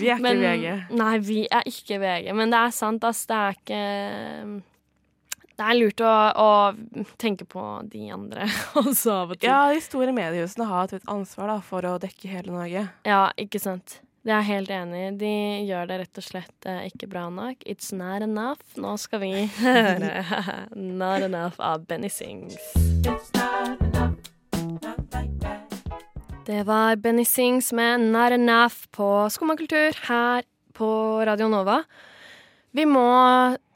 [0.00, 0.96] Vi er ikke Men- VG.
[0.96, 2.32] Nei, vi er ikke VG.
[2.34, 3.26] Men det er sant, ass.
[3.26, 4.62] Det er ikke
[5.60, 8.46] Det er lurt å, å tenke på de andre
[8.80, 9.50] også av og til.
[9.50, 12.86] Ja, de store mediehusene har et ansvar da, for å dekke hele Norge.
[13.04, 13.98] Ja, ikke sant.
[14.24, 15.10] Det er jeg helt enig i.
[15.20, 15.34] De
[15.68, 17.60] gjør det rett og slett eh, ikke bra nok.
[17.68, 18.64] It's not enough.
[18.80, 20.24] Nå skal vi høre
[20.76, 22.56] Not Enough av Benny Sings.
[26.48, 30.88] Det var Benny Sings med Not Enough på Skummakultur her på
[31.28, 31.82] Radio Nova.
[32.76, 33.04] Vi må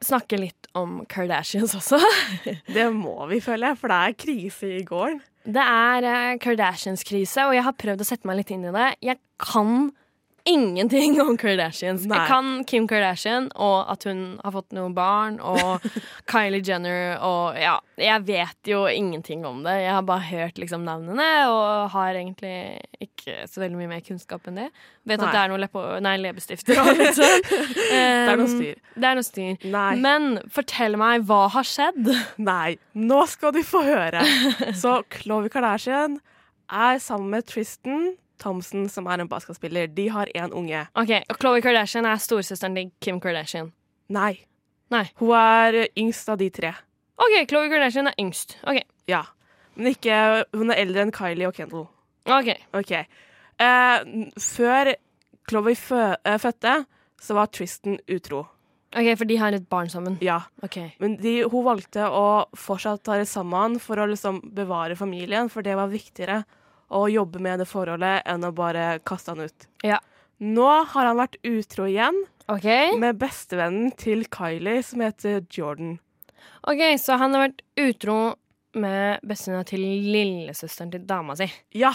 [0.04, 1.98] snakke litt om Kardashians også.
[2.76, 5.20] Det må vi, føler jeg, for det er krise i gården.
[5.44, 8.86] Det er eh, Kardashians-krise, og jeg har prøvd å sette meg litt inn i det.
[9.04, 9.90] Jeg kan
[10.44, 12.02] ingenting om Kardashians.
[12.08, 12.18] Nei.
[12.18, 15.84] Jeg kan Kim Kardashian og at hun har fått noen barn, og
[16.30, 19.76] Kylie Jenner og Ja, jeg vet jo ingenting om det.
[19.84, 22.54] Jeg har bare hørt liksom navnene og har egentlig
[23.04, 24.66] ikke så veldig mye mer kunnskap enn det.
[25.08, 25.28] Vet Nei.
[25.28, 27.48] at det er noe leppe, nei, leppestifter og litt sånn.
[27.94, 28.78] Det er noe Um, styr.
[28.96, 29.64] Det er noe styr.
[29.72, 29.90] Nei.
[30.00, 32.08] Men fortell meg, hva har skjedd?
[32.42, 34.24] Nei, nå skal du få høre.
[34.82, 36.18] Så Chloé Kardashian
[36.72, 39.86] er sammen med Tristan Thompson, som er en basketspiller.
[39.94, 40.86] De har én unge.
[40.98, 43.72] Ok, og Khloe Kardashian er storesøsteren til Kim Kardashian.
[44.12, 44.34] Nei.
[44.92, 45.04] Nei.
[45.20, 46.74] Hun er yngst av de tre.
[47.20, 48.58] OK, Khloe Kardashian er yngst.
[48.66, 48.82] OK.
[49.10, 49.22] Ja.
[49.74, 50.16] Men ikke
[50.54, 51.86] Hun er eldre enn Kylie og Kendall.
[52.26, 52.50] ok.
[52.78, 52.92] OK.
[53.60, 54.94] Eh, før
[55.48, 56.84] Khloe fø eh, fødte,
[57.20, 58.44] så var Tristan utro.
[58.94, 60.18] Ok, For de har et barn sammen.
[60.22, 60.42] Ja.
[60.62, 60.78] Ok.
[61.02, 65.74] Men de, hun valgte å fortsatt være sammen for å liksom bevare familien, for det
[65.78, 66.44] var viktigere
[66.92, 69.68] å jobbe med det forholdet enn å bare kaste han ut.
[69.86, 70.00] Ja.
[70.44, 72.16] Nå har han vært utro igjen
[72.50, 72.94] okay.
[73.00, 75.98] med bestevennen til Kylie, som heter Jordan.
[76.68, 78.18] Ok, Så han har vært utro
[78.74, 81.48] med bestevenninna til lillesøsteren til dama si.
[81.78, 81.94] Ja,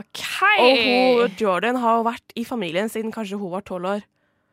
[0.00, 0.60] Okay.
[0.64, 4.04] og hun, Jordan har jo vært i familien siden kanskje hun var tolv år.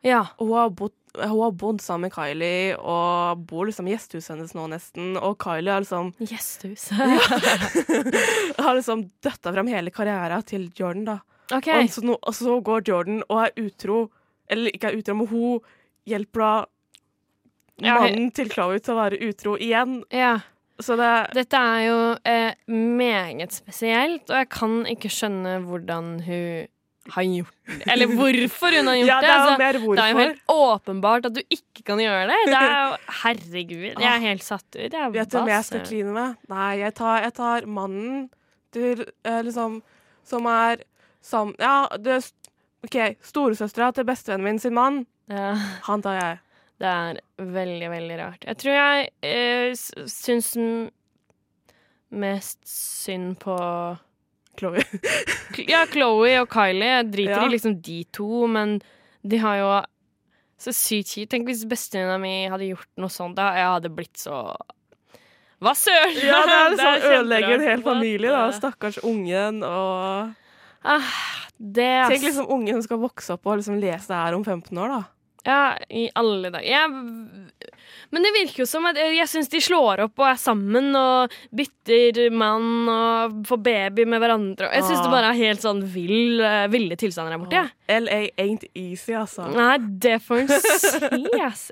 [0.06, 0.20] Ja.
[0.38, 4.34] Og hun har, bodd, hun har bodd sammen med Kylie og bor liksom i gjestehuset
[4.36, 5.16] hennes nå nesten.
[5.18, 6.88] Og Kylie har liksom, Gjestehus.
[8.66, 11.18] har liksom døtta fram hele karrieren til Jordan, da.
[11.54, 11.82] Okay.
[11.82, 14.02] Og, så, nå- og så går Jordan og er utro,
[14.50, 15.60] eller ikke er utro, men hun
[16.08, 16.52] hjelper da
[17.78, 20.00] Ja, mannen til Chloé til å være utro igjen.
[20.10, 20.38] Ja.
[20.82, 26.68] Så det Dette er jo eh, meget spesielt, og jeg kan ikke skjønne hvordan hun
[27.14, 27.86] har gjort det.
[27.92, 30.42] Eller hvorfor hun har gjort Ja, det er det, Altså, mer det er jo helt
[30.54, 32.38] åpenbart at du ikke kan gjøre det.
[32.46, 34.92] Det er jo Herregud, jeg er helt satt ut.
[34.92, 36.34] Jeg, Vet du hvem jeg skal kline med?
[36.52, 38.26] Nei, jeg tar, jeg tar mannen
[38.74, 39.80] til eh, liksom
[40.28, 40.84] Som er
[41.24, 41.54] sam...
[41.60, 42.28] Ja, det er
[42.86, 45.02] OK, storesøstera til bestevennen min sin mann.
[45.32, 45.54] Ja.
[45.88, 46.36] Han tar jeg.
[46.78, 48.44] Det er veldig, veldig rart.
[48.46, 49.72] Jeg tror jeg eh,
[50.06, 50.52] syns
[52.08, 53.56] mest synd på
[54.58, 54.82] Chloé.
[55.68, 56.88] Ja, Chloé og Kylie.
[56.98, 57.44] Jeg driter Ja.
[57.46, 58.80] i liksom de to, men
[59.26, 59.70] de har jo
[60.58, 61.30] så sykt kjipt.
[61.30, 63.36] Tenk hvis bestevenninna mi hadde gjort noe sånt.
[63.38, 64.40] Da jeg hadde blitt så
[65.62, 66.14] Hva søren?
[66.22, 68.44] Ja, det er sånn ødelegger ødelegge en hel familie, da.
[68.54, 70.34] Stakkars ungen og
[70.86, 71.02] Ah,
[71.58, 72.12] det ass.
[72.12, 74.92] Tenk liksom ungen som skal vokse opp og liksom lese det her om 15 år,
[74.94, 75.00] da.
[75.48, 76.62] Ja, i alle dager.
[76.62, 77.72] Jeg,
[78.10, 81.34] men det virker jo som at jeg syns de slår opp og er sammen og
[81.54, 84.70] bytter mann og får baby med hverandre.
[84.72, 85.14] Jeg syns det Ah.
[85.16, 87.52] bare er helt sånn vill, eh, ville tilstander der borte.
[87.52, 87.68] Ja.
[88.00, 89.48] LA ain't easy, altså.
[89.54, 91.70] Nei, det får en si, ass.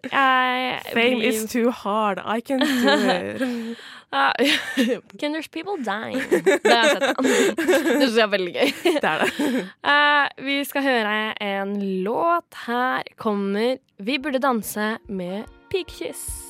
[0.92, 2.20] Fame is too hard.
[2.24, 3.78] I can do it.
[4.12, 4.30] Uh,
[5.18, 6.20] Can there's people dying?
[6.30, 7.16] Det har jeg sett.
[7.58, 8.70] Det syns jeg er veldig gøy.
[8.86, 9.64] Det er det.
[9.82, 11.74] Uh, vi skal høre en
[12.06, 12.46] låt.
[12.68, 16.42] Her kommer Vi burde danse med Pikekyss.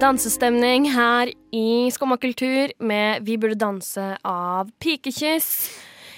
[0.00, 5.70] Dansestemning her i Skumma kultur med Vi burde danse av Pikekyss.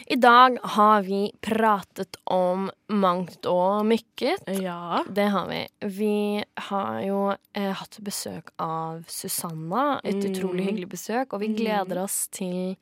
[0.07, 4.45] I dag har vi pratet om mangt og mykket.
[4.63, 5.03] Ja.
[5.11, 5.61] Det har vi.
[5.83, 7.21] Vi har jo
[7.55, 10.01] eh, hatt besøk av Susanna.
[10.05, 10.31] Et Mm.
[10.33, 11.57] utrolig hyggelig besøk, og vi Mm.
[11.57, 12.77] gleder oss til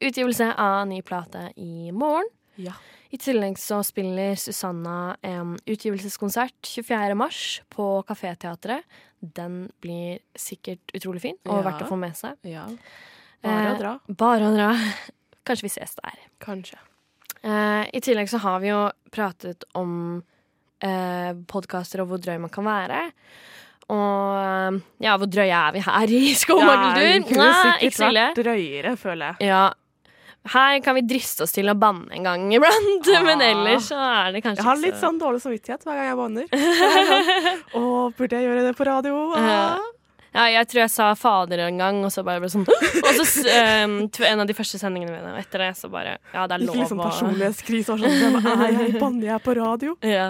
[0.00, 2.26] utgivelse av ny plate i morgen.
[2.56, 2.72] Ja.
[3.10, 7.14] I tillegg så spiller Susanna en utgivelseskonsert 24.
[7.16, 8.82] mars på Kaféteatret.
[9.20, 11.70] Den blir sikkert utrolig fin og Ja.
[11.70, 12.36] verdt å få med seg.
[12.44, 12.66] ja.
[13.42, 14.00] Bare Eh, å dra.
[14.08, 14.72] Bare å dra.
[15.46, 16.18] Kanskje vi ses der.
[16.40, 16.76] Kanskje.
[17.42, 20.22] Eh, I tillegg så har vi jo pratet om
[20.82, 23.12] eh, podkaster og hvor drøy man kan være.
[23.88, 27.34] Og eh, ja, hvor drøye er vi her i skomakultur?
[27.34, 29.48] Ja, Nei, ikke sikkert vært drøyere, føler jeg.
[29.48, 29.72] Ja.
[30.54, 33.50] Her kan vi driste oss til å banne en gang iblant, men Ah.
[33.50, 36.50] ellers så er det kanskje Jeg har litt sånn dårlig samvittighet hver gang jeg banner.
[37.78, 37.84] Å,
[38.16, 39.22] burde jeg gjøre det på radio?
[39.36, 39.78] Ah.
[40.34, 43.42] Ja, jeg tror jeg sa fader en gang, og så bare ble sånn Og så
[43.88, 43.94] um,
[44.28, 46.76] en av de første sendingene mine, og etter det så bare Ja, det er lov
[46.76, 48.36] litt sånn liksom personlighetskrise og sånn.
[48.44, 48.92] Jeg?
[49.02, 49.96] Banner jeg på radio?
[50.04, 50.28] ja.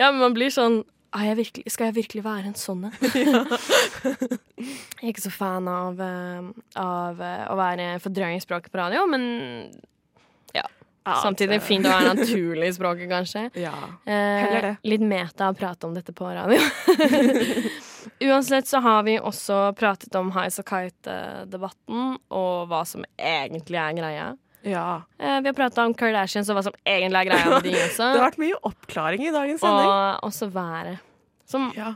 [0.00, 0.80] ja, men man blir sånn
[1.14, 2.96] jeg virkelig, Skal jeg virkelig være en sånn en?
[3.06, 6.48] jeg er ikke så fan av, eh,
[6.82, 9.26] av eh, å være for drøy i språket på radio, men
[11.06, 13.44] samtidig fint å være naturlig i språket, kanskje.
[13.66, 13.74] Ja.
[14.04, 14.72] Eh, Heller det.
[14.88, 16.60] Litt meta å prate om dette på radio.
[18.26, 23.96] Uansett så har vi også pratet om Highs og Kite-debatten, og hva som egentlig er
[23.98, 24.26] greia.
[24.66, 24.86] Ja.
[25.18, 28.08] Eh, vi har prata om Kardashians og hva som egentlig er greia med de også.
[28.12, 29.86] Det har vært mye oppklaring i dagens sending.
[29.92, 30.98] og også været.
[31.46, 31.94] Som Ja.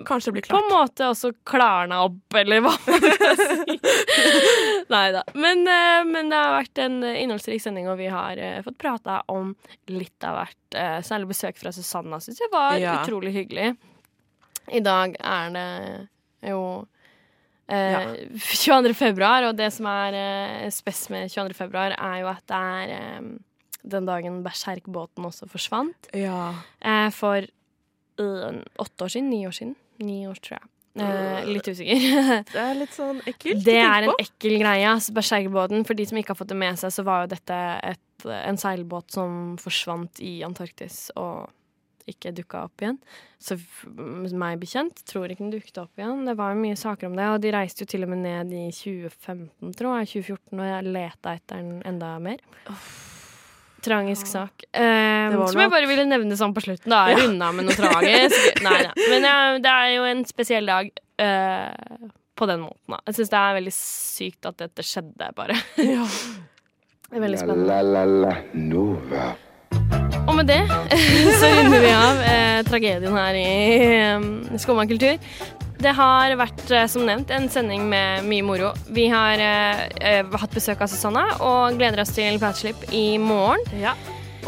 [0.00, 3.74] Kanskje det blir på en måte også klarna opp, eller hva man skal si.
[4.88, 5.20] Nei da.
[5.36, 9.18] Men, eh, men det har vært en innholdsrik sending, og vi har eh, fått prata
[9.28, 9.50] om
[9.92, 10.56] litt av hvert.
[10.72, 12.94] Eh, Særlig besøk fra Susanna syns jeg var Ja.
[13.02, 13.74] utrolig hyggelig.
[14.72, 15.68] I dag er det
[16.48, 16.62] jo
[17.70, 18.94] eh, 22.
[18.98, 21.56] februar, og det som er eh, spes med 22.
[21.58, 23.30] februar, er jo at det er eh,
[23.94, 26.10] den dagen Berserk-båten også forsvant.
[26.16, 26.52] Ja.
[26.80, 27.46] Eh, for
[28.20, 29.30] øh, åtte år siden?
[29.30, 29.76] Ni år siden?
[30.00, 30.68] Ni år, tror jeg.
[30.98, 32.02] Eh, litt usikker.
[32.50, 34.88] Det er litt sånn ekkelt det er en ekkel greie.
[34.90, 37.58] Altså, Berserkbåten, for de som ikke har fått det med seg, så var jo dette
[37.86, 41.46] et, en seilbåt som forsvant i Antarktis og
[42.10, 42.98] ikke dukka opp igjen.
[43.40, 43.56] Så
[44.36, 46.26] meg bekjent tror ikke den dukket opp igjen.
[46.28, 48.52] Det var jo mye saker om det, og de reiste jo til og med ned
[48.52, 52.42] i 2015, tror jeg, 2014, og jeg leta etter den enda mer.
[53.80, 54.66] Tragisk sak.
[54.76, 56.92] Um, som jeg bare ville nevne sånn på slutten.
[56.92, 57.28] da er ja.
[57.30, 58.50] unna med noe tragisk.
[58.66, 58.92] Nei nei.
[59.08, 62.92] Men ja, det er jo en spesiell dag uh, på den måten.
[62.92, 65.56] da Jeg syns det er veldig sykt at dette skjedde, bare.
[65.80, 66.04] Ja.
[67.10, 67.66] Det er veldig La spennende.
[67.66, 69.24] la la la Nova.
[70.28, 70.60] Og med det
[71.40, 73.48] så runder vi av eh, tragedien her i
[73.86, 74.28] eh,
[74.60, 75.16] Skumma kultur.
[75.80, 78.74] Det har vært, eh, som nevnt, en sending med mye moro.
[78.92, 83.64] Vi har eh, eh, hatt besøk av Susanna og gleder oss til Patchlip i morgen.
[83.80, 83.96] ja.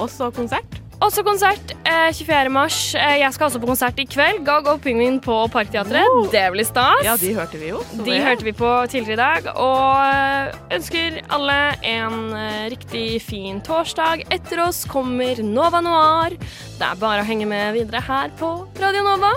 [0.00, 0.78] Også konsert.
[1.02, 2.50] Også konsert eh, 24.
[2.52, 2.76] mars.
[2.94, 4.44] Eh, jeg skal også på konsert i kveld.
[4.46, 6.30] Gag og Pingvin på Parkteatret.
[6.30, 7.02] Det blir stas.
[7.06, 7.82] Ja, de hørte vi jo.
[8.04, 8.22] De ja.
[8.28, 11.58] hørte vi på tidligere i dag, og ønsker alle
[11.94, 14.26] en eh, riktig fin torsdag.
[14.30, 16.38] Etter oss kommer Nova Noir.
[16.78, 19.34] Det er bare å henge med videre her på Radio Nova.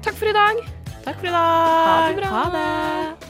[0.00, 0.64] Takk for i dag.
[1.04, 1.90] Takk for i dag.
[1.90, 2.32] Ha det bra.
[2.38, 3.29] Ha det.